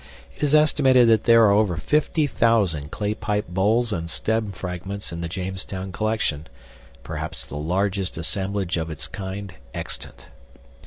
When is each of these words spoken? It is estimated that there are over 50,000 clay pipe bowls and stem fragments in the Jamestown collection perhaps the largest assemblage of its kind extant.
It 0.35 0.41
is 0.41 0.55
estimated 0.55 1.07
that 1.09 1.25
there 1.25 1.45
are 1.45 1.51
over 1.51 1.77
50,000 1.77 2.89
clay 2.89 3.13
pipe 3.13 3.47
bowls 3.47 3.93
and 3.93 4.09
stem 4.09 4.51
fragments 4.51 5.11
in 5.11 5.21
the 5.21 5.27
Jamestown 5.29 5.91
collection 5.91 6.47
perhaps 7.03 7.45
the 7.45 7.57
largest 7.57 8.17
assemblage 8.17 8.77
of 8.77 8.89
its 8.89 9.07
kind 9.07 9.53
extant. 9.75 10.29